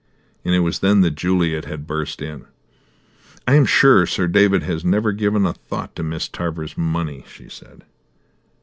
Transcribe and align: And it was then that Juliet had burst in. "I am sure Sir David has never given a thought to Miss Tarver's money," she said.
And 0.43 0.55
it 0.55 0.61
was 0.61 0.79
then 0.79 1.01
that 1.01 1.11
Juliet 1.13 1.65
had 1.65 1.85
burst 1.85 2.23
in. 2.23 2.47
"I 3.47 3.53
am 3.53 3.67
sure 3.67 4.07
Sir 4.07 4.25
David 4.25 4.63
has 4.63 4.83
never 4.83 5.11
given 5.11 5.45
a 5.45 5.53
thought 5.53 5.95
to 5.95 6.01
Miss 6.01 6.27
Tarver's 6.27 6.75
money," 6.75 7.23
she 7.31 7.47
said. 7.47 7.83